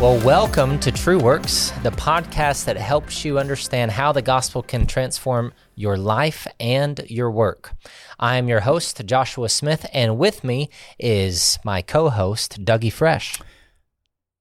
[0.00, 4.86] Well, welcome to True Works, the podcast that helps you understand how the gospel can
[4.86, 7.74] transform your life and your work.
[8.18, 13.42] I am your host, Joshua Smith, and with me is my co host, Dougie Fresh.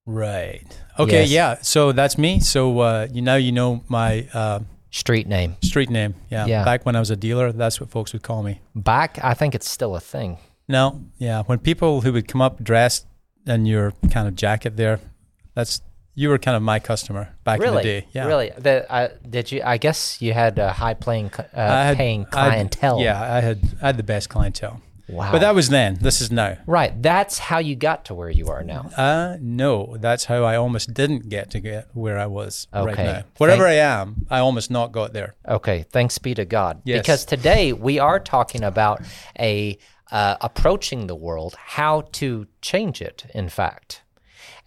[0.06, 0.64] Right.
[0.98, 1.24] Okay.
[1.24, 1.30] Yes.
[1.30, 1.58] Yeah.
[1.62, 2.40] So that's me.
[2.40, 5.58] So uh, you now you know my uh, Street name.
[5.62, 6.16] street name.
[6.30, 6.46] Yeah.
[6.46, 6.64] Yeah.
[6.64, 8.62] Back when I was a dealer, that's what folks would call me.
[8.76, 10.38] Back, I think it's still a thing.
[10.70, 11.04] No.
[11.18, 11.44] Yeah.
[11.44, 13.08] When people who would come up dressed
[13.46, 15.02] in your kind of jacket there,
[15.60, 15.82] that's
[16.16, 17.70] you were kind of my customer back really?
[17.70, 18.08] in the day.
[18.12, 18.26] Yeah.
[18.28, 18.52] Really?
[18.58, 19.62] The, uh, did you?
[19.64, 23.00] I guess you had a high playing, uh, had- paying I clientele.
[23.00, 23.22] yeah.
[23.38, 24.82] I had I had the best clientele.
[25.08, 25.32] Wow.
[25.32, 25.98] But that was then.
[26.00, 26.58] This is now.
[26.68, 26.94] right.
[27.02, 28.90] That's how you got to where you are now.
[28.96, 33.04] Uh no, that's how I almost didn't get to get where I was right Okay.
[33.06, 33.24] now.
[33.38, 35.34] Wherever Thank- I am, I almost not got there.
[35.48, 36.82] Okay, thanks be to God.
[36.86, 37.00] Yes.
[37.02, 39.02] Because today we are talking about
[39.40, 39.80] a
[40.12, 43.26] uh, approaching the world, how to change it.
[43.34, 44.04] In fact,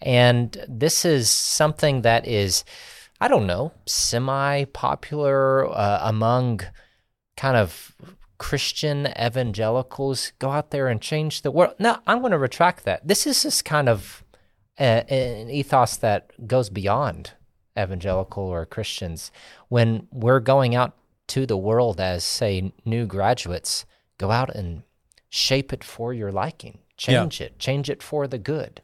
[0.03, 2.63] and this is something that is,
[3.19, 6.61] I don't know, semi-popular uh, among
[7.37, 7.95] kind of
[8.37, 10.33] Christian evangelicals.
[10.39, 11.75] Go out there and change the world.
[11.79, 13.07] No, I'm going to retract that.
[13.07, 14.23] This is just kind of
[14.77, 17.31] a, an ethos that goes beyond
[17.79, 19.31] evangelical or Christians.
[19.69, 20.95] When we're going out
[21.27, 23.85] to the world as, say, new graduates,
[24.17, 24.83] go out and
[25.29, 28.81] shape it for your liking, change it, change it for the good.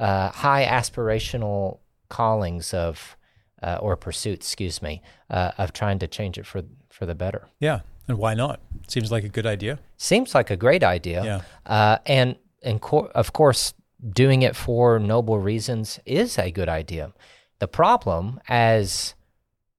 [0.00, 3.16] Uh, high aspirational callings of,
[3.62, 7.46] uh, or pursuits, excuse me, uh, of trying to change it for for the better.
[7.60, 7.80] Yeah.
[8.08, 8.60] And why not?
[8.88, 9.78] Seems like a good idea.
[9.96, 11.22] Seems like a great idea.
[11.24, 11.40] Yeah.
[11.64, 13.74] Uh, and and co- of course,
[14.12, 17.12] doing it for noble reasons is a good idea.
[17.60, 19.14] The problem, as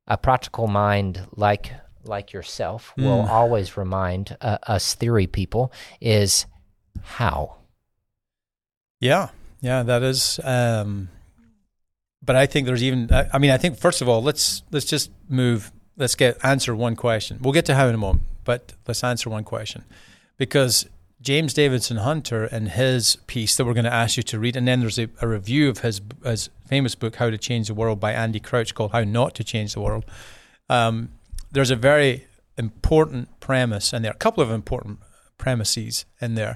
[0.07, 6.45] a practical mind like like yourself will always remind uh, us theory people, is
[7.01, 7.57] how.
[8.99, 9.29] Yeah,
[9.61, 10.39] yeah, that is.
[10.43, 11.09] Um,
[12.21, 13.09] but I think there's even.
[13.11, 15.71] I, mean, I think first of all, let's let's just move.
[15.97, 17.39] Let's get answer one question.
[17.41, 19.83] We'll get to how in a moment, but let's answer one question
[20.37, 20.87] because
[21.21, 24.67] James Davison Hunter and his piece that we're going to ask you to read, and
[24.67, 27.99] then there's a, a review of his his famous book "How to Change the World"
[27.99, 30.05] by Andy Crouch called "How Not to Change the World."
[30.69, 31.09] Um,
[31.51, 32.25] there's a very
[32.57, 34.99] important premise, and there are a couple of important
[35.45, 36.55] premises in there.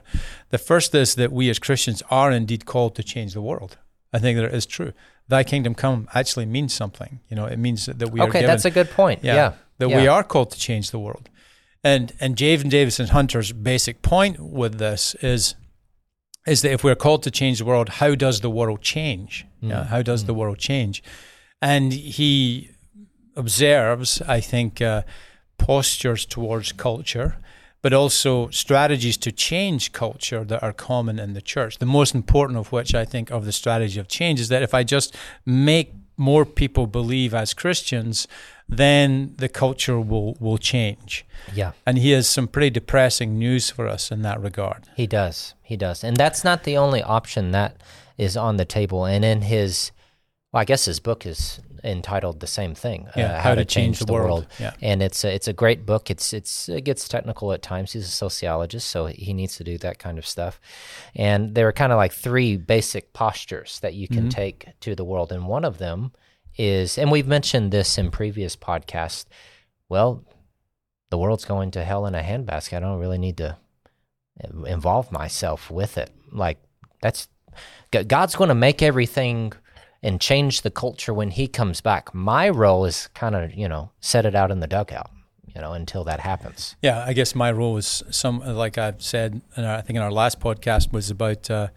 [0.49, 3.77] The first is that we as Christians are indeed called to change the world.
[4.15, 4.91] I think that is true.
[5.27, 7.19] Thy kingdom come actually means something.
[7.29, 9.19] You know, it means that we are Okay, that's a good point.
[9.23, 9.53] Yeah.
[9.79, 10.01] that yeah.
[10.01, 11.29] we are called to change the world.
[11.83, 15.55] And and James Davison Hunter's basic point with this is
[16.47, 19.45] is that if we're called to change the world, how does the world change?
[19.61, 19.87] Yeah, Mm.
[19.93, 21.01] how does the world change?
[21.61, 22.69] And he
[23.35, 25.01] observes, I think, uh,
[25.57, 27.37] postures towards culture,
[27.85, 31.77] but also strategies to change culture that are common in the church.
[31.77, 34.73] The most important of which, I think, of the strategy of change is that if
[34.73, 35.15] I just
[35.45, 38.27] make more people believe as Christians,
[38.67, 41.27] then the culture will, will change.
[41.53, 41.73] Yeah.
[41.85, 44.85] And he has some pretty depressing news for us in that regard.
[44.95, 45.53] He does.
[45.61, 46.03] He does.
[46.03, 47.77] And that's not the only option that
[48.17, 49.05] is on the table.
[49.05, 49.91] And in his,
[50.51, 53.99] well, I guess his book is entitled the same thing, uh, Yeah, How, to Change,
[53.99, 54.47] the, World.
[54.59, 54.73] Yeah.
[54.81, 56.09] And it's a, it's a great book.
[56.09, 57.93] It's it's it gets technical at times.
[57.93, 60.59] He's a sociologist, so he needs to do that kind of stuff.
[61.15, 64.29] And there are kind of like three basic postures that you can Mm-hmm.
[64.29, 66.11] take to the world, and one of them
[66.57, 69.25] is, and we've mentioned this in previous podcasts.
[69.89, 70.23] Well,
[71.11, 72.77] the world's going to hell in a handbasket.
[72.77, 73.57] I don't really need to
[74.65, 76.11] involve myself with it.
[76.31, 76.57] Like
[77.01, 77.27] that's
[77.91, 79.53] God's going to make everything
[80.05, 82.13] and change the culture when He comes back.
[82.13, 85.09] My role is kind of you know set it out in the dugout,
[85.55, 86.75] you know, until that happens.
[86.81, 90.11] Yeah, I guess my role was some, like I've said, and I think in our
[90.11, 91.69] last podcast was about, uh,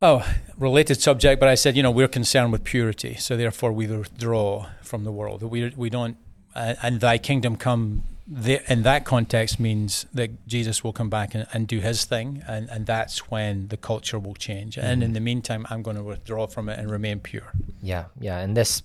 [0.00, 0.26] oh,
[0.56, 4.66] related subject, but I said, you know, we're concerned with purity, so therefore we withdraw
[4.82, 5.42] from the world.
[5.42, 6.16] We we don't,
[6.54, 8.04] and Thy kingdom come.
[8.32, 12.44] The, in that context means that Jesus will come back and, and do His thing,
[12.46, 14.78] and, and that's when the culture will change.
[14.78, 17.50] And in the meantime, I'm going to withdraw from it and remain pure.
[17.82, 18.82] Yeah, yeah, and this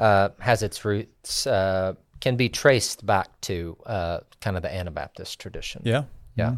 [0.00, 5.38] uh, has its roots uh, can be traced back to uh, kind of the Anabaptist
[5.38, 5.82] tradition.
[5.84, 6.04] Yeah,
[6.34, 6.56] Yeah.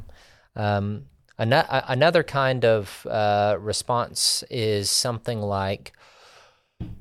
[0.56, 1.06] Um,
[1.38, 5.92] ano- a- another kind of uh, response is something like,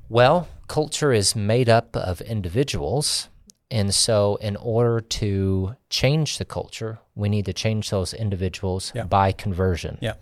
[0.10, 3.30] well, culture is made up of individuals.
[3.74, 9.06] And so, in order to change the culture, we need to change those individuals Yeah.
[9.06, 9.98] by conversion.
[10.00, 10.14] yeah,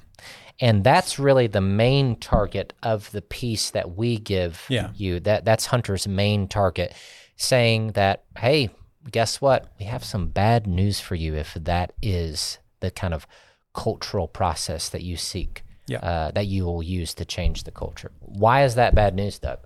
[0.62, 4.92] And that's really the main target of the piece that we give Yeah.
[4.96, 5.20] you.
[5.20, 6.94] That that's Hunter's main target,
[7.36, 8.70] saying that, hey,
[9.12, 9.66] guess what?
[9.80, 13.28] We have some bad news for you if that is the kind of
[13.74, 15.64] cultural process that you seek.
[15.88, 16.00] Yeah.
[16.00, 18.12] uh, that you will use to change the culture.
[18.22, 19.60] Why is that bad news, Doug?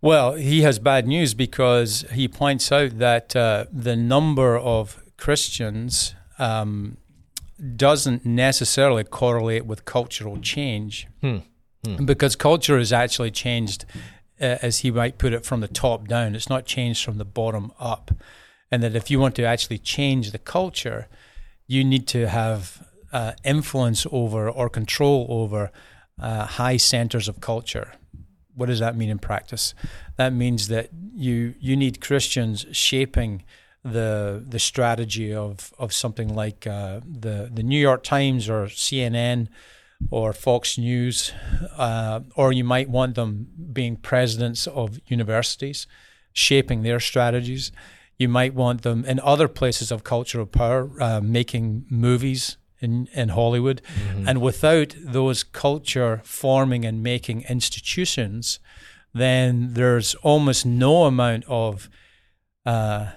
[0.00, 6.14] Well, he has bad news because he points out that uh, the number of Christians
[6.38, 6.98] um,
[7.76, 11.08] doesn't necessarily correlate with cultural change
[12.04, 13.84] because culture is actually changed,
[14.40, 16.34] uh, as he might put it, from the top down.
[16.34, 18.10] It's not changed from the bottom up.
[18.70, 21.08] And that if you want to actually change the culture,
[21.66, 25.70] you need to have uh, influence over or control over
[26.20, 27.92] uh, high centers of culture.
[28.56, 29.74] What does that mean in practice?
[30.16, 33.44] That means that you you need Christians shaping
[33.84, 39.48] the the strategy of of something like uh, the the New York Times or CNN
[40.10, 41.32] or Fox News,
[41.76, 45.86] uh, or you might want them being presidents of universities,
[46.32, 47.72] shaping their strategies.
[48.18, 53.30] You might want them in other places of cultural power, uh, making movies in, in
[53.30, 53.80] Hollywood.
[54.26, 58.58] And without those culture forming and making institutions,
[59.14, 61.88] then there's almost no amount of
[62.64, 63.12] uh,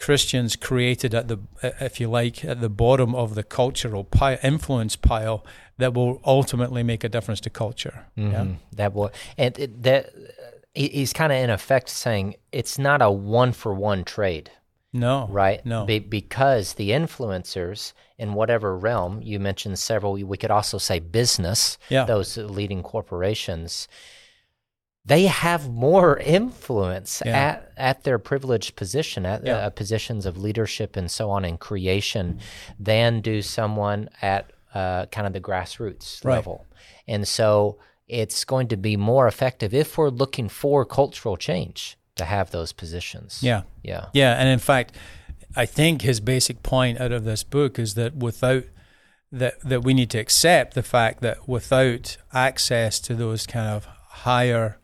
[0.00, 1.38] Christians created at the,
[1.80, 5.44] if you like, at the bottom of the cultural pile, influence pile
[5.78, 8.06] that will ultimately make a difference to culture.
[8.16, 8.44] Yeah.
[8.44, 8.56] Mhm.
[8.72, 10.10] That will, and it, that
[10.74, 14.50] he's kind of in effect saying it's not a one for one trade,
[14.92, 15.26] No.
[15.30, 15.64] right?
[15.66, 15.84] No.
[15.84, 21.78] Be, because the influencers in whatever realm you mentioned several, we could also say business,
[21.88, 22.04] Yeah.
[22.04, 23.86] those leading corporations.
[25.04, 27.38] They have more influence Yeah.
[27.38, 29.56] at, at their privileged position, at Yeah.
[29.58, 32.40] uh, positions of leadership and so on in creation,
[32.78, 36.34] than do someone at uh, kind of the grassroots Right.
[36.34, 36.66] level.
[37.06, 42.24] And so it's going to be more effective if we're looking for cultural change to
[42.24, 43.40] have those positions.
[43.42, 43.62] Yeah.
[43.82, 44.06] Yeah.
[44.12, 44.94] Yeah, and in fact,
[45.56, 48.64] I think his basic point out of this book is that without
[49.30, 53.86] that that we need to accept the fact that without access to those kind of
[54.24, 54.78] higher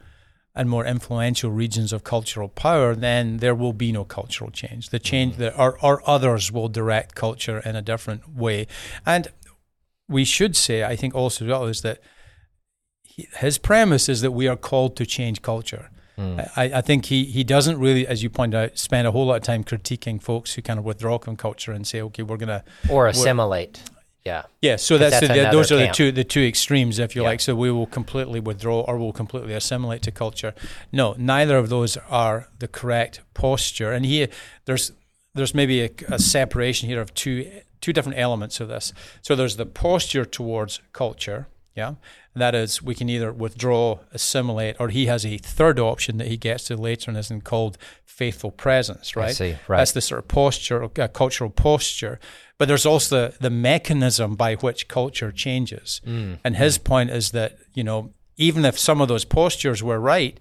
[0.55, 4.91] and more influential regions of cultural power, then there will be no cultural change.
[4.91, 5.39] The change mm.
[5.39, 8.67] that or, or others will direct culture in a different way.
[9.05, 9.29] And
[10.09, 12.01] we should say, I think also as well, is that
[13.39, 15.91] his premise is that we are called to change culture.
[16.19, 16.51] Mm.
[16.57, 19.37] I, I think he, he doesn't really, as you point out, spend a whole lot
[19.37, 22.49] of time critiquing folks who kind of withdraw from culture and say, okay, we're going
[22.49, 23.83] to Or assimilate.
[24.25, 24.45] Yeah.
[24.63, 27.21] yeah, so that's, that's the, another those are the two the two extremes, if you
[27.21, 27.29] Yeah.
[27.29, 27.41] like.
[27.41, 30.55] So we will completely withdraw or we'll completely assimilate to culture.
[30.91, 33.93] No, neither of those are the correct posture.
[33.93, 34.29] And here,
[34.65, 34.93] there's
[35.35, 37.51] there's maybe a, a separation here of two
[37.83, 38.95] two different elements of this.
[39.21, 41.89] So there's the posture towards culture, yeah.
[41.89, 46.29] And that is, we can either withdraw, assimilate, or he has a third option that
[46.29, 49.35] he gets to later and called faithful presence, right?
[49.35, 49.79] see, right.
[49.79, 52.21] That's the sort of posture, uh, cultural posture.
[52.59, 56.01] But there's also the, the mechanism by which culture changes.
[56.07, 56.39] Mm.
[56.45, 60.39] And his point is that, you know, even if some of those postures were right,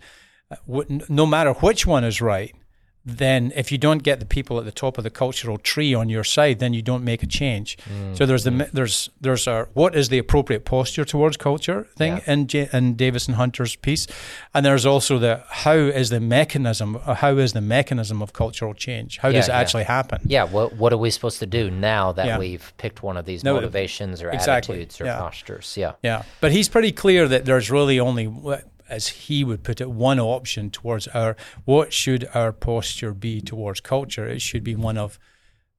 [0.51, 2.55] uh, no matter which one is right,
[3.05, 6.07] then if you don't get the people at the top of the cultural tree on
[6.07, 7.77] your side, then you don't make a change.
[7.89, 8.17] Mm.
[8.17, 12.33] So there's the there's there's a what is the appropriate posture towards culture thing Yeah.
[12.33, 14.07] in J- in Davison Hunter's piece,
[14.53, 18.73] and there's also the how is the mechanism uh, how is the mechanism of cultural
[18.73, 19.17] change?
[19.17, 19.61] How does it Yeah, yeah.
[19.61, 20.21] actually happen?
[20.25, 20.43] Yeah.
[20.45, 22.37] What What are we supposed to do now that Yeah.
[22.39, 25.19] we've picked one of these No, motivations or exactly, attitudes or yeah.
[25.19, 25.75] postures?
[25.77, 25.93] Yeah.
[26.03, 28.27] Yeah, but he's pretty clear that there's really only,
[28.89, 31.35] as he would put it, one option towards our
[31.65, 34.27] what should our posture be towards culture.
[34.27, 35.19] It should be one of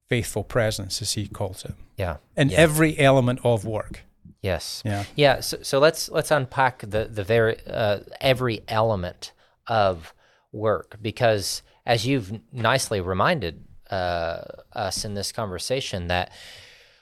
[0.09, 2.17] faithful presence, as he calls it, Yeah.
[2.37, 2.57] in Yeah.
[2.59, 4.03] every element of work.
[4.41, 4.83] Yes.
[4.85, 5.05] Yeah.
[5.15, 5.39] Yeah.
[5.39, 9.31] So, so let's let's unpack the the very uh, every element
[9.67, 10.13] of
[10.51, 14.41] work because as you've nicely reminded uh,
[14.73, 16.31] us in this conversation that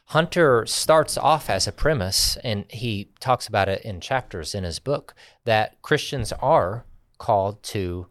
[0.08, 4.80] Hunter starts off as a premise, and he talks about it in chapters in his
[4.80, 6.86] book that Christians are
[7.18, 8.08] called to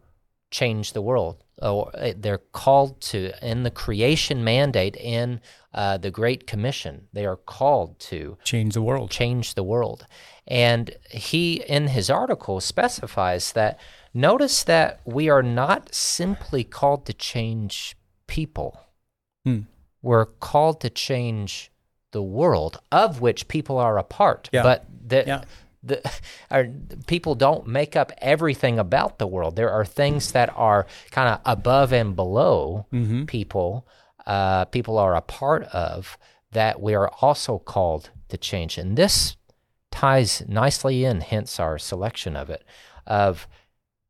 [0.51, 1.43] change the world.
[1.61, 5.39] Or uh, they're called to in the creation mandate in
[5.73, 7.07] uh, the Great Commission.
[7.13, 9.11] They are called to Change the world.
[9.11, 10.05] change the world.
[10.47, 13.79] And he, in his article, specifies that
[14.13, 17.95] notice that we are not simply called to change
[18.27, 18.79] people,
[19.45, 19.61] Hmm.
[20.01, 21.71] we're called to change
[22.13, 24.49] the world of which people are a part.
[24.53, 24.63] Yeah.
[24.63, 25.41] But the, Yeah.
[25.83, 26.01] the
[27.07, 29.55] people don't make up everything about the world.
[29.55, 33.25] There are things that are kind of above and below Mm-hmm.
[33.25, 33.85] people.
[34.25, 36.17] Uh, people are a part of
[36.51, 39.35] that we are also called to change, and this
[39.91, 41.19] ties nicely in.
[41.21, 42.63] Hence our selection of it,
[43.05, 43.47] of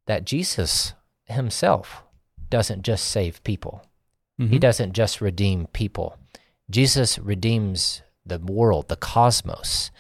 [0.06, 0.94] that Jesus
[1.26, 2.04] Himself
[2.50, 3.82] doesn't just save people.
[4.50, 6.18] He doesn't just redeem people.
[6.74, 9.92] Jesus redeems the world, the cosmos.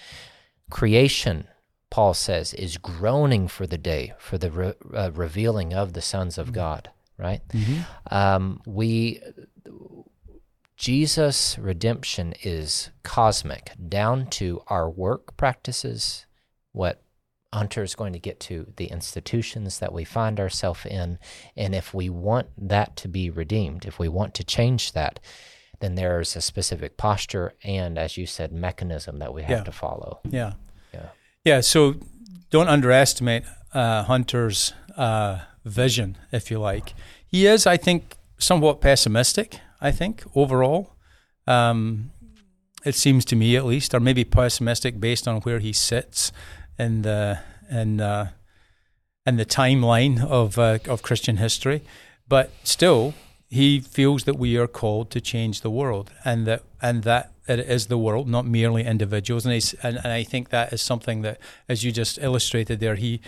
[0.71, 1.47] creation,
[1.91, 6.39] Paul says, is groaning for the day for the re- uh, revealing of the sons
[6.39, 6.89] of God.
[7.19, 7.41] Right?
[8.09, 9.21] Um, we
[10.75, 16.25] Jesus' redemption is cosmic, down to our work practices,
[16.71, 17.03] what
[17.53, 21.19] Hunter is going to get to, the institutions that we find ourselves in.
[21.55, 25.19] And if we want that to be redeemed, if we want to change that,
[25.83, 29.63] then there's a specific posture and, as you said, mechanism that we have Yeah.
[29.63, 30.19] to follow.
[30.29, 30.53] Yeah.
[30.93, 31.09] Yeah.
[31.43, 31.61] Yeah.
[31.61, 31.95] So
[32.49, 36.93] don't underestimate uh, Hunter's uh, vision, if you like.
[37.27, 40.95] He is, I think, somewhat pessimistic, I think, overall.
[41.47, 42.11] Um,
[42.85, 46.31] it seems to me, at least, or maybe pessimistic based on where he sits
[46.79, 48.29] in the in uh,
[49.25, 51.81] in the timeline of uh, of Christian history.
[52.27, 53.13] But still,
[53.53, 57.59] he feels that we are called to change the world, and that and that it
[57.59, 59.45] is the world, not merely individuals.
[59.45, 61.37] And, and and I think that is something that,
[61.69, 63.21] as you just illustrated there, he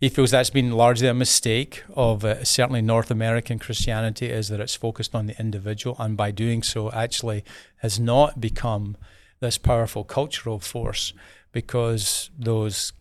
[0.00, 4.60] he feels that's been largely a mistake of uh, certainly North American Christianity is that
[4.60, 7.44] it's focused on the individual, and by doing so, actually
[7.78, 8.96] has not become
[9.40, 11.12] this powerful cultural force
[11.50, 12.92] because those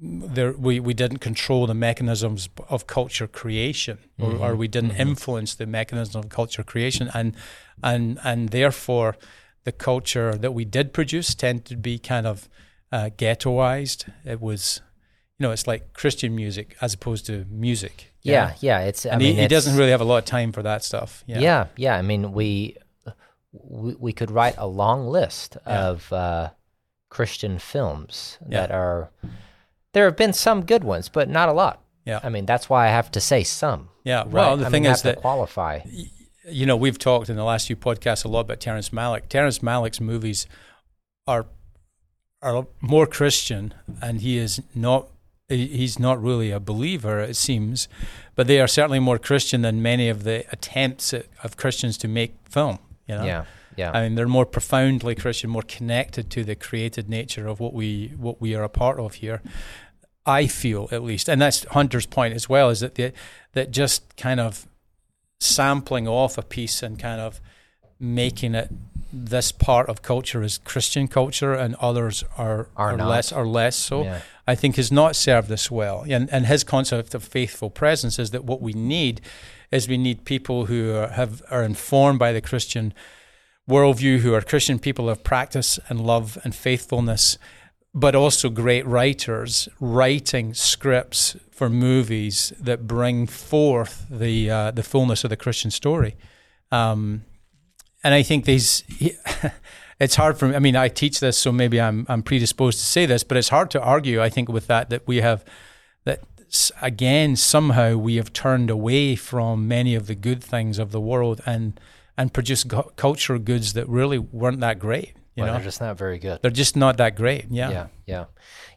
[0.00, 5.54] there we, we didn't control the mechanisms of culture creation or, or we didn't influence
[5.56, 7.34] the mechanism of culture creation and
[7.82, 9.16] and and therefore
[9.64, 12.48] the culture that we did produce tended to be kind of
[12.92, 14.80] uh, ghettoized it was
[15.38, 18.52] you know it's like christian music as opposed to music Yeah, know?
[18.60, 18.80] yeah.
[18.80, 20.84] It's I and mean, he, he doesn't really have a lot of time for that
[20.84, 21.66] stuff yeah Yeah.
[21.76, 22.76] yeah, I mean, we
[23.52, 25.88] we, we could write a long list Yeah.
[25.88, 26.50] of uh,
[27.08, 28.60] Christian films Yeah.
[28.60, 29.10] that are.
[29.98, 31.82] There have been some good ones, but not a lot.
[32.04, 32.20] Yeah.
[32.22, 33.88] I mean, that's why I have to say some.
[34.04, 34.32] yeah Right?
[34.32, 35.80] well the I thing mean, is that qualify.
[36.48, 39.28] you know, we've talked in the last few podcasts a lot about Terrence Malick.
[39.28, 40.46] Terrence Malick's movies
[41.26, 41.46] are
[42.42, 45.08] are more Christian, and he is not.
[45.48, 47.88] He's not really a believer, it seems,
[48.36, 52.06] but they are certainly more Christian than many of the attempts at- of Christians to
[52.08, 52.78] make film.
[53.08, 53.24] You know?
[53.24, 53.44] Yeah,
[53.76, 57.72] yeah, I mean, they're more profoundly Christian, more connected to the created nature of what
[57.72, 59.40] we what we are a part of here.
[60.28, 63.12] I feel at least, and that's Hunter's point as well, is that the,
[63.54, 64.66] that just kind of
[65.40, 67.40] sampling off a piece and kind of
[67.98, 68.68] making it
[69.12, 73.08] this part of culture is Christian culture and others are Are not.
[73.08, 74.04] less are less so.
[74.04, 74.20] Yeah.
[74.46, 76.04] I think has not served us well.
[76.08, 79.20] And and his concept of faithful presence is that what we need
[79.70, 82.92] is we need people who are, have are informed by the Christian
[83.68, 87.38] worldview, who are Christian people of practice and love and faithfulness,
[87.94, 95.24] but also great writers writing scripts for movies that bring forth the uh, the fullness
[95.24, 96.16] of the Christian story.
[96.70, 97.24] Um,
[98.04, 98.84] and I think these.
[100.00, 100.54] It's hard for me.
[100.54, 103.48] I mean, I teach this, so maybe I'm I'm predisposed to say this, but it's
[103.48, 104.22] hard to argue.
[104.22, 105.44] I think with that that we have
[106.04, 106.22] that
[106.80, 111.40] again somehow we have turned away from many of the good things of the world
[111.44, 111.78] and
[112.16, 115.14] and produced cu- cultural goods that really weren't that great.
[115.38, 116.40] You well, know, they're just not very good.
[116.42, 117.46] they're just not that great.
[117.48, 117.70] Yeah.
[117.70, 118.24] yeah, yeah,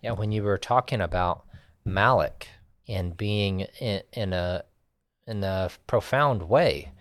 [0.04, 0.12] yeah.
[0.12, 1.44] When you were talking about
[1.88, 2.44] Malick
[2.88, 4.64] and being in, in a
[5.28, 6.92] in a profound way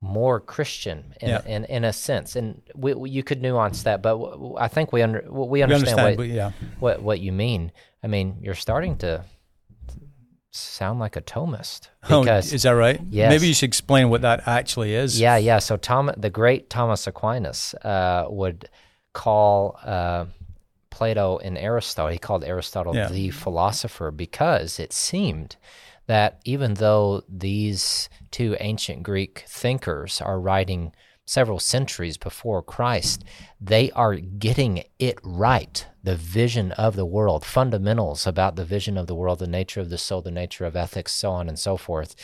[0.00, 1.42] more Christian in, Yeah.
[1.46, 4.92] in, in a sense, and we, we- you could nuance that, but w- I think
[4.92, 7.70] we under we We understand, understand, what, yeah, what what you mean.
[8.02, 9.24] I mean, you're starting to
[10.52, 13.00] sound like a Thomist oh, is that right?
[13.10, 13.30] Yes.
[13.30, 15.20] Maybe you should explain what that actually is.
[15.20, 15.58] Yeah, yeah.
[15.58, 18.68] So Tom, the great Thomas Aquinas, uh, would
[19.24, 20.26] call uh,
[20.90, 22.12] Plato and Aristotle.
[22.12, 23.08] He called Aristotle Yeah.
[23.08, 25.56] the philosopher because it seemed
[26.06, 30.92] that even though these two ancient Greek thinkers are writing
[31.24, 33.24] several centuries before Christ,
[33.60, 35.76] they are getting it right.
[36.04, 39.90] The vision of the world, fundamentals about the vision of the world, the nature of
[39.90, 42.14] the soul, the nature of ethics, so on and so forth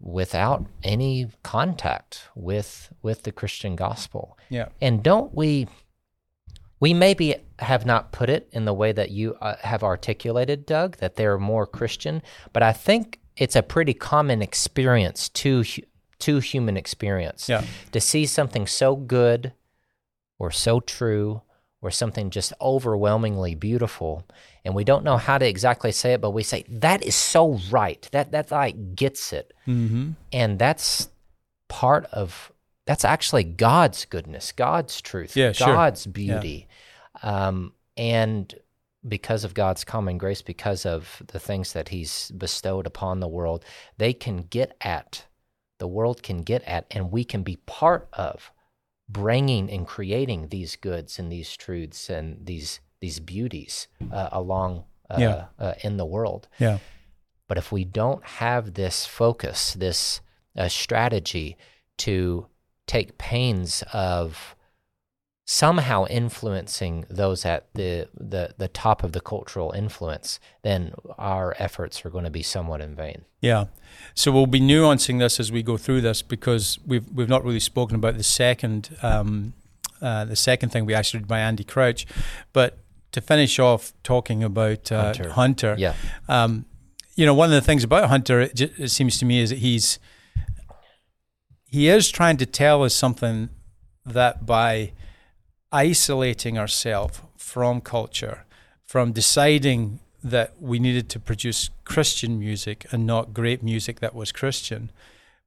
[0.00, 4.36] without any contact with with the Christian gospel.
[4.50, 4.68] Yeah.
[4.80, 5.66] And don't we
[6.84, 10.98] we maybe have not put it in the way that you uh, have articulated, Doug,
[10.98, 12.20] that they're more Christian,
[12.52, 15.64] but I think it's a pretty common experience to
[16.26, 17.64] to human experience Yeah.
[17.92, 19.52] to see something so good
[20.38, 21.40] or so true
[21.82, 24.12] or something just overwhelmingly beautiful
[24.64, 27.58] and we don't know how to exactly say it but we say that is so
[27.70, 30.10] right that that like gets it Mm-hmm.
[30.32, 31.08] and that's
[31.68, 32.52] part of
[32.86, 35.68] that's actually God's goodness, God's truth, Yeah, sure.
[35.74, 36.68] God's beauty,
[37.22, 38.54] um, and
[39.06, 43.64] because of God's common grace, because of the things that He's bestowed upon the world,
[43.98, 45.26] they can get at
[45.78, 48.52] the world can get at, and we can be part of
[49.08, 55.16] bringing and creating these goods and these truths and these these beauties uh, along uh,
[55.18, 55.44] Yeah.
[55.58, 56.48] uh, in the world.
[56.58, 56.78] Yeah.
[57.48, 60.22] But if we don't have this focus, this
[60.56, 61.58] uh, strategy
[61.98, 62.46] to
[62.86, 64.56] take pains of
[65.46, 72.04] somehow influencing those at the, the, the top of the cultural influence, then our efforts
[72.04, 73.24] are going to be somewhat in vain.
[73.42, 73.66] Yeah.
[74.14, 77.60] So we'll be nuancing this as we go through this because we've we've not really
[77.60, 79.52] spoken about the second um,
[80.00, 82.06] uh, the second thing we actually did by Andy Crouch,
[82.54, 82.78] but
[83.12, 85.30] to finish off talking about uh, Hunter.
[85.30, 85.94] Hunter, Yeah.
[86.28, 86.64] um,
[87.16, 89.50] you know, one of the things about Hunter, it, ju- it seems to me, is
[89.50, 89.98] that he's
[91.68, 93.50] he is trying to tell us something
[94.06, 94.92] that by
[95.74, 98.44] isolating ourselves from culture,
[98.84, 104.30] from deciding that we needed to produce Christian music and not great music that was
[104.32, 104.90] Christian,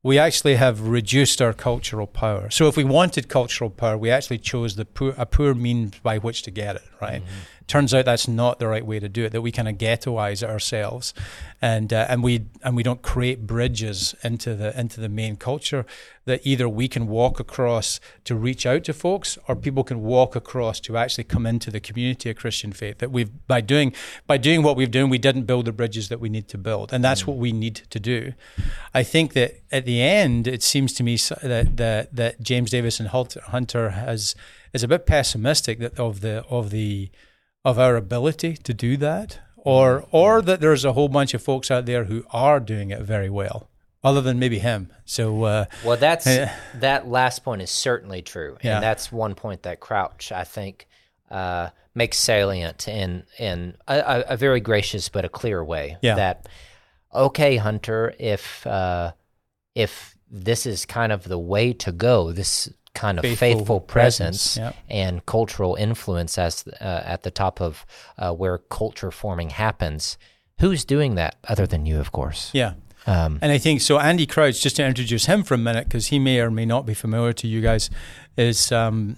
[0.04, 2.50] we actually have reduced our cultural power.
[2.50, 6.18] So if we wanted cultural power, we actually chose the poor, a poor means by
[6.20, 7.22] which to get it, right?
[7.22, 7.57] Mm-hmm.
[7.68, 9.32] Turns out that's not the right way to do it.
[9.34, 11.14] That we kind of ghettoize ourselves,
[11.62, 15.86] and uh, and we and we don't create bridges into the into the main culture
[16.24, 20.36] that either we can walk across to reach out to folks, or people can walk
[20.36, 23.00] across to actually come into the community of Christian faith.
[23.00, 23.94] That we've by doing
[24.28, 26.94] by doing what we've done, we didn't build the bridges that we need to build,
[26.94, 28.32] and that's what we need to do.
[28.94, 33.08] I think that at the end, it seems to me that that, that James Davison
[33.08, 34.36] Hunter, Hunter has
[34.72, 37.10] is a bit pessimistic that of the of the
[37.68, 41.70] of our ability to do that, or or that there's a whole bunch of folks
[41.70, 43.70] out there who are doing it very well,
[44.04, 44.90] other than maybe him.
[45.06, 46.56] So uh, Well, that's Yeah.
[46.76, 48.76] that last point is certainly true, Yeah.
[48.76, 50.88] and that's one point that Crouch, I think,
[51.30, 55.98] uh, makes salient in in a, a, a very gracious but a clear way.
[56.02, 56.16] Yeah.
[56.16, 56.48] That
[57.14, 59.12] okay, Hunter, if uh,
[59.76, 64.58] if this is kind of the way to go, this kind of Faithful faithful, presence,
[64.58, 65.06] presence, yeah.
[65.06, 67.86] and cultural influence as uh, at the top of
[68.18, 70.18] uh, where culture forming happens.
[70.60, 72.52] Who's doing that other than you, of course?
[72.54, 72.74] yeah.
[73.06, 74.00] Um, And I think so.
[74.00, 76.86] Andy Crouch, just to introduce him for a minute, because he may or may not
[76.86, 77.90] be familiar to you guys,
[78.36, 79.16] is um,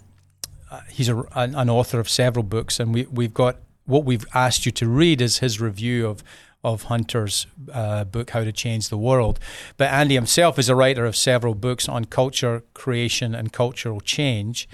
[0.69, 4.25] uh, he's a, an, an author of several books, and we we've got what we've
[4.35, 6.23] asked you to read is his review of
[6.63, 9.39] of Hunter's uh, book How to Change the World.
[9.77, 14.67] But Andy himself is a writer of several books on culture creation and cultural change.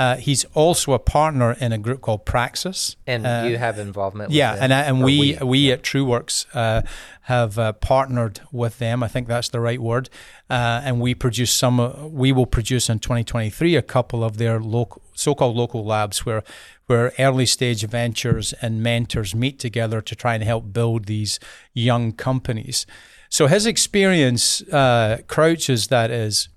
[0.00, 2.94] Uh, he's also a partner in a group called Praxis.
[3.04, 4.30] and Uh, you have involvement.
[4.30, 4.78] yeah, with and them?
[4.78, 6.82] I- and Or we we, at TrueWorks uh,
[7.22, 9.02] have uh, partnered with them.
[9.02, 10.08] I think that's the right word.
[10.48, 11.80] Uh, and we produce some.
[11.80, 16.42] Uh, we will produce in 2023 a couple of their local, so-called local labs where
[16.86, 21.38] where early stage ventures and mentors meet together to try and help build these
[21.74, 22.86] young companies.
[23.28, 26.48] So his experience, uh, Crouch's, that is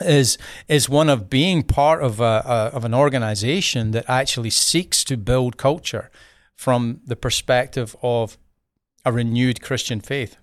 [0.00, 5.04] is is one of being part of a, a of an organization that actually seeks
[5.04, 6.10] to build culture
[6.54, 8.38] from the perspective of
[9.04, 10.36] a renewed Christian faith.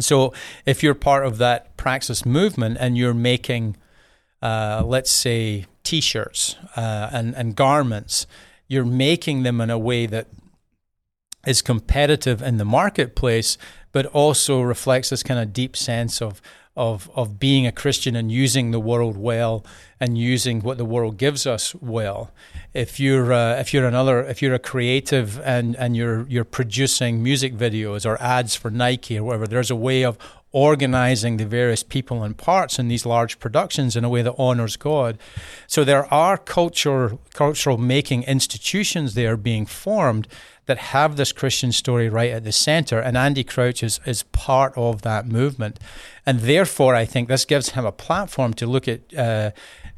[0.00, 0.32] So,
[0.64, 3.76] if you're part of that praxis movement and you're making,
[4.42, 8.26] uh, let's say, T-shirts uh, and and garments,
[8.66, 10.28] you're making them in a way that
[11.46, 13.56] is competitive in the marketplace,
[13.92, 16.42] but also reflects this kind of deep sense of
[16.76, 19.66] of of being a Christian and using the world well
[19.98, 22.30] and using what the world gives us well.
[22.72, 27.22] If you're uh, if you're another if you're a creative and and you're you're producing
[27.22, 30.16] music videos or ads for Nike or whatever, there's a way of
[30.52, 34.76] organizing the various people and parts in these large productions in a way that honors
[34.76, 35.18] God.
[35.66, 40.26] So there are culture cultural making institutions there being formed
[40.68, 44.74] that have this Christian story right at the center, and Andy Crouch is, is part
[44.76, 45.80] of that movement.
[46.26, 49.52] And therefore, I think this gives him a platform to look at uh,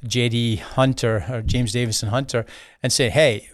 [0.04, 0.56] J.D.
[0.56, 2.46] Hunter or James Davison Hunter
[2.84, 3.50] and say, hey,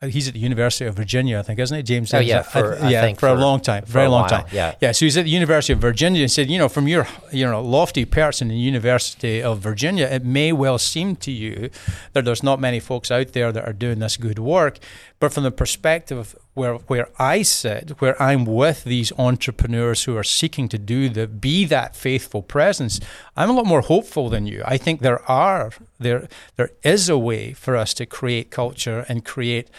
[0.00, 1.82] Uh, he's at the University of Virginia, I think, isn't it?
[1.82, 4.20] James Oh, yeah, for- I- I yeah, think for, a long time, for very long
[4.22, 4.46] while, time.
[4.52, 4.76] yeah.
[4.80, 7.44] Yeah, so he's at the University of Virginia and said, you know, from your you
[7.44, 11.68] know lofty perch in the University of Virginia, it may well seem to you
[12.12, 14.78] that there's not many folks out there that are doing this good work,
[15.18, 20.24] but from the perspective where where I sit, where I'm with these entrepreneurs who are
[20.24, 23.00] seeking to do the be that faithful presence,
[23.36, 24.62] I'm a lot more hopeful than you.
[24.66, 29.24] I think there are there there is a way for us to create culture and
[29.24, 29.70] create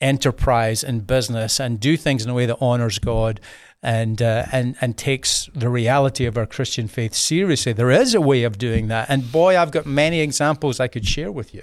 [0.00, 3.40] enterprise and business and do things in a way that honors God
[3.82, 7.72] and uh, and and takes the reality of our Christian faith seriously.
[7.72, 11.06] There is a way of doing that, and boy, I've got many examples I could
[11.06, 11.62] share with you.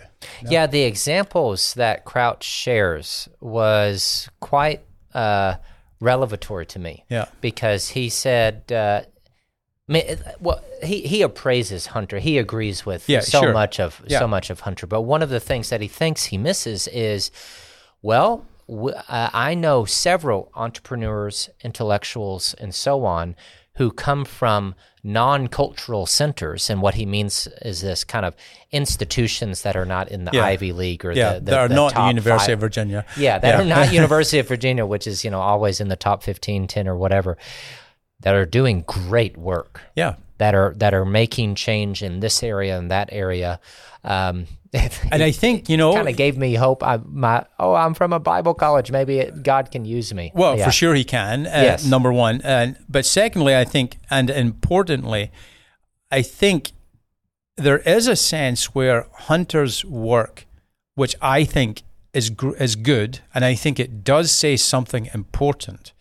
[0.49, 4.81] Yeah, the examples that Crouch shares was quite
[5.13, 5.55] uh,
[5.99, 7.03] revelatory to me.
[7.09, 7.25] Yeah.
[7.41, 9.01] Because he said, uh,
[10.39, 12.19] well, he he appraises Hunter.
[12.19, 13.53] He agrees with Yeah, so sure.
[13.53, 14.19] much of Yeah.
[14.19, 14.87] so much of Hunter.
[14.87, 17.29] But one of the things that he thinks he misses is,
[18.01, 18.93] well, Uh,
[19.33, 23.35] I know several entrepreneurs, intellectuals, and so on
[23.75, 24.73] who come from
[25.03, 28.35] non-cultural centers, and what he means is this kind of
[28.71, 30.45] institutions that are not in the Yeah.
[30.45, 32.53] Ivy League or Yeah, the, the, that are the not the University five.
[32.53, 33.05] of Virginia.
[33.17, 33.61] Yeah, that Yeah.
[33.61, 36.87] are not University of Virginia, which is, you know, always in the top 15, 10
[36.87, 37.37] or whatever,
[38.21, 40.15] that are doing great work, Yeah.
[40.37, 43.59] That are that are making change in this area and that area.
[44.03, 44.47] Um,
[45.11, 46.83] And I think, you know, kind of gave me hope.
[46.83, 48.91] I my oh, I'm from a Bible college.
[48.91, 50.31] Maybe it, God can use me.
[50.35, 50.65] Well, Yeah.
[50.65, 51.47] for sure he can.
[51.47, 51.85] Uh, Yes.
[51.85, 55.31] Number one, and but secondly, I think, and importantly,
[56.11, 56.73] I think
[57.55, 60.45] there is a sense where Hunter's work,
[60.95, 65.93] which I think is gr- is good, and I think it does say something important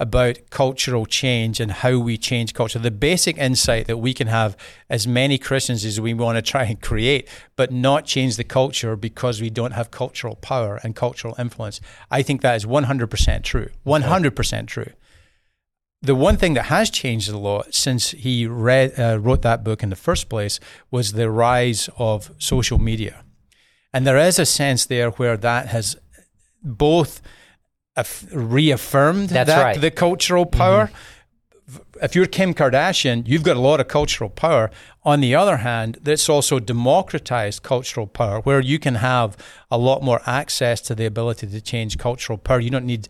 [0.00, 2.78] about cultural change and how we change culture.
[2.78, 4.56] The basic insight that we can have
[4.88, 8.94] as many Christians as we want to try and create, but not change the culture
[8.94, 11.80] because we don't have cultural power and cultural influence.
[12.10, 13.70] I think that is 100% true.
[13.84, 14.92] 100% true.
[16.00, 19.82] The one thing that has changed a lot since he read, uh, wrote that book
[19.82, 20.60] in the first place
[20.92, 23.24] was the rise of social media.
[23.92, 25.96] And there is a sense there where that has
[26.62, 27.20] both
[28.32, 29.80] reaffirmed That's that right.
[29.80, 30.86] the cultural power.
[30.86, 30.94] Mm-hmm.
[32.00, 34.70] If you're Kim Kardashian, you've got a lot of cultural power.
[35.04, 39.36] On the other hand, it's also democratized cultural power, where you can have
[39.70, 42.60] a lot more access to the ability to change cultural power.
[42.60, 43.08] You don't need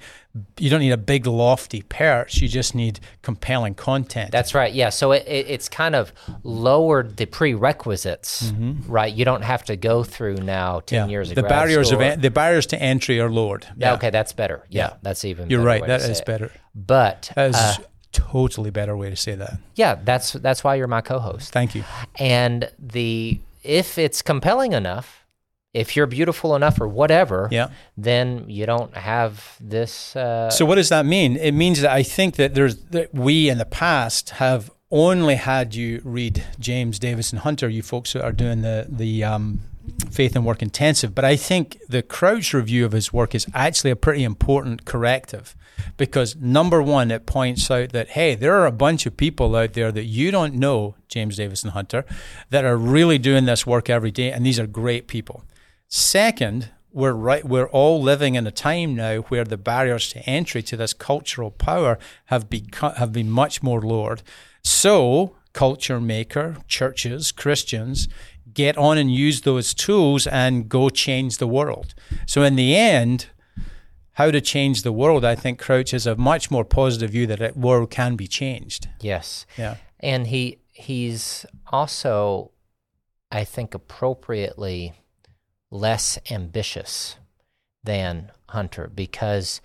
[0.58, 2.40] you don't need a big lofty perch.
[2.40, 4.30] You just need compelling content.
[4.30, 4.72] That's right.
[4.72, 4.90] Yeah.
[4.90, 6.12] So it, it, it's kind of
[6.44, 8.52] lowered the prerequisites,
[8.86, 9.12] right?
[9.12, 12.30] You don't have to go through now 10 years of the barriers of en- the
[12.30, 13.66] barriers to entry are lowered.
[13.76, 14.64] Yeah, okay, that's better.
[14.68, 15.52] Yeah, that's even better.
[15.52, 15.84] You're right.
[15.86, 16.50] That is better.
[16.74, 17.74] But That is uh,
[18.12, 19.58] totally better way to say that.
[19.74, 21.52] yeah, that's that's why you're my co-host.
[21.52, 21.84] Thank you.
[22.18, 25.24] And the if it's compelling enough,
[25.74, 27.68] if you're beautiful enough or whatever, Yeah.
[27.96, 30.16] then you don't have this.
[30.16, 31.36] Uh, So what does that mean?
[31.36, 35.74] It means that I think that there's that we in the past have only had
[35.74, 39.60] you read James Davison Hunter, you folks that are doing the the um,
[40.10, 41.14] faith and work intensive.
[41.14, 45.56] But I think the Crouch review of his work is actually a pretty important corrective
[45.96, 49.74] because number one, it points out that hey, there are a bunch of people out
[49.74, 52.04] there that you don't know, James Davison Hunter,
[52.50, 55.44] that are really doing this work every day, and these are great people.
[55.88, 60.62] Second, we're right we're all living in a time now where the barriers to entry
[60.62, 64.22] to this cultural power have become have been much more lowered.
[64.62, 68.08] So culture maker, churches, Christians
[68.54, 71.94] get on and use those tools and go change the world.
[72.26, 73.26] So in the end,
[74.12, 77.38] how to change the world, I think Crouch has a much more positive view that
[77.38, 78.88] the world can be changed.
[79.00, 79.76] yes, Yeah.
[80.00, 82.50] and he he's also,
[83.32, 84.92] I think, appropriately
[85.70, 87.16] less ambitious
[87.84, 89.60] than Hunter because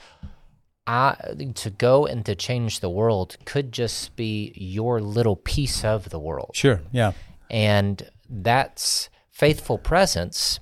[0.85, 1.15] I
[1.55, 6.19] to go and to change the world could just be your little piece of the
[6.19, 6.51] world.
[6.53, 6.81] Sure.
[6.91, 7.13] Yeah.
[7.49, 8.09] And
[8.41, 10.59] that's faithful presence.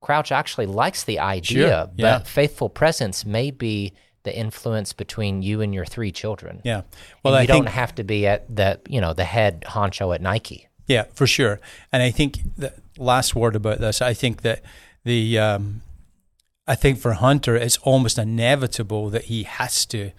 [0.00, 2.18] Crouch actually likes the idea, Sure, yeah.
[2.18, 6.60] but faithful presence may be the influence between you and your three children.
[6.64, 6.82] Yeah.
[7.22, 9.62] Well, Well, you I don't think have to be at the you know the head
[9.66, 10.68] honcho at Nike.
[10.86, 11.60] Yeah, for sure.
[11.92, 14.62] And I think the last word about this, I think that
[15.04, 15.82] the um,
[16.66, 20.10] I think for Hunter, it's almost inevitable that he has to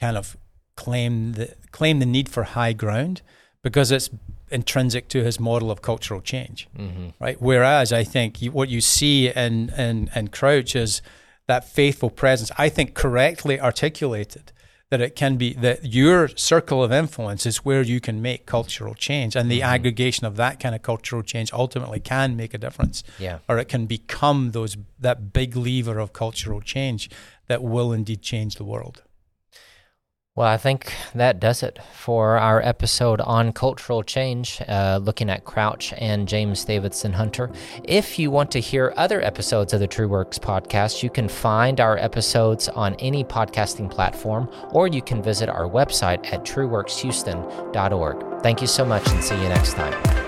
[0.00, 0.36] kind of
[0.76, 3.22] claim the claim the need for high ground
[3.62, 4.10] because it's
[4.50, 7.08] intrinsic to his model of cultural change, Mm-hmm.
[7.20, 7.40] right?
[7.40, 11.02] Whereas I think you, what you see in, in in Crouch is
[11.46, 12.50] that faithful presence.
[12.58, 14.52] I think correctly articulated
[14.90, 18.94] that it can be that your circle of influence is where you can make cultural
[18.94, 23.02] change and the aggregation of that kind of cultural change ultimately can make a difference
[23.18, 23.38] Yeah.
[23.48, 27.10] or it can become those that big lever of cultural change
[27.48, 29.02] that will indeed change the world
[30.36, 35.46] Well, I think that does it for our episode on cultural change, uh, looking at
[35.46, 37.50] Crouch and James Davison Hunter.
[37.84, 41.80] If you want to hear other episodes of the True Works podcast, you can find
[41.80, 48.42] our episodes on any podcasting platform, or you can visit our website at trueworkshouston.org.
[48.42, 50.25] Thank you so much, and see you next time.